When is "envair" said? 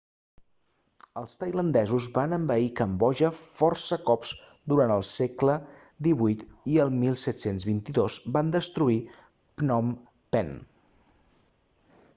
2.37-2.69